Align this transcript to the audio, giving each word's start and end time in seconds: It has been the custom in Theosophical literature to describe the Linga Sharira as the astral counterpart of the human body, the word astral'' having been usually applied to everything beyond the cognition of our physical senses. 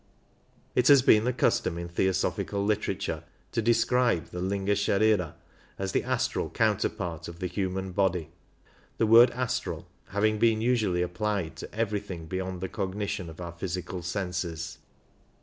It 0.73 0.87
has 0.87 1.03
been 1.03 1.25
the 1.25 1.31
custom 1.31 1.77
in 1.77 1.87
Theosophical 1.87 2.65
literature 2.65 3.23
to 3.51 3.61
describe 3.61 4.31
the 4.31 4.41
Linga 4.41 4.73
Sharira 4.73 5.35
as 5.77 5.91
the 5.91 6.03
astral 6.03 6.49
counterpart 6.49 7.27
of 7.27 7.37
the 7.37 7.45
human 7.45 7.91
body, 7.91 8.31
the 8.97 9.05
word 9.05 9.29
astral'' 9.29 9.87
having 10.07 10.39
been 10.39 10.59
usually 10.59 11.03
applied 11.03 11.55
to 11.57 11.71
everything 11.71 12.25
beyond 12.25 12.61
the 12.61 12.67
cognition 12.67 13.29
of 13.29 13.39
our 13.39 13.51
physical 13.51 14.01
senses. 14.01 14.79